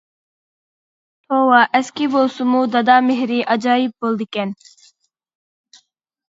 توۋا 1.33 1.59
ئەسكى 1.79 2.07
بولسىمۇ 2.15 2.61
دادا 2.77 2.95
مېھرى 3.11 3.37
ئاجايىپ 3.57 4.07
بولىدىكەن. 4.07 4.57